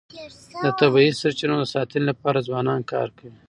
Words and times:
د 0.63 0.65
طبیعي 0.79 1.11
سرچینو 1.21 1.55
د 1.61 1.65
ساتنې 1.73 2.03
لپاره 2.09 2.45
ځوانان 2.47 2.79
کار 2.91 3.07
کوي. 3.17 3.37